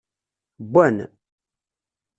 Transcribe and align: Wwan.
Wwan. 0.71 0.97